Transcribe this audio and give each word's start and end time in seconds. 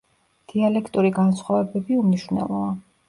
დიალექტური 0.53 1.11
განსხვავებები 1.19 1.99
უმნიშვნელოა. 2.05 2.73